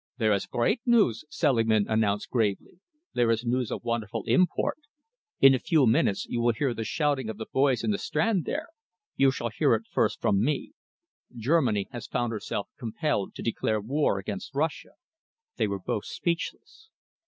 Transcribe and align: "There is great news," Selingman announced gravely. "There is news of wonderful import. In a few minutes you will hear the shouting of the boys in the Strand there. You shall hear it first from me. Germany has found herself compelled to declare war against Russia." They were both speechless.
"There 0.17 0.33
is 0.33 0.47
great 0.47 0.81
news," 0.83 1.25
Selingman 1.29 1.85
announced 1.87 2.31
gravely. 2.31 2.79
"There 3.13 3.29
is 3.29 3.45
news 3.45 3.71
of 3.71 3.83
wonderful 3.83 4.23
import. 4.25 4.79
In 5.39 5.53
a 5.53 5.59
few 5.59 5.85
minutes 5.85 6.25
you 6.25 6.41
will 6.41 6.53
hear 6.53 6.73
the 6.73 6.83
shouting 6.83 7.29
of 7.29 7.37
the 7.37 7.45
boys 7.45 7.83
in 7.83 7.91
the 7.91 7.99
Strand 7.99 8.45
there. 8.45 8.69
You 9.15 9.29
shall 9.29 9.51
hear 9.55 9.75
it 9.75 9.85
first 9.85 10.19
from 10.19 10.43
me. 10.43 10.71
Germany 11.37 11.87
has 11.91 12.07
found 12.07 12.31
herself 12.33 12.67
compelled 12.79 13.35
to 13.35 13.43
declare 13.43 13.79
war 13.79 14.17
against 14.17 14.55
Russia." 14.55 14.93
They 15.57 15.67
were 15.67 15.77
both 15.79 16.05
speechless. 16.05 16.89